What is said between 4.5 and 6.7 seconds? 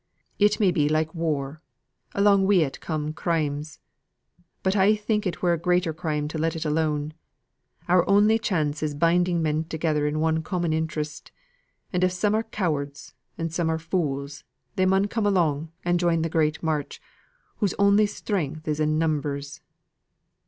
but I think it were a greater crime to let it